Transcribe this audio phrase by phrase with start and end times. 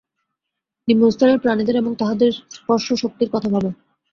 [0.87, 3.69] নিম্নস্তরের প্রাণীদের এবং তাহাদের স্পর্শশক্তির কথা ভাবো।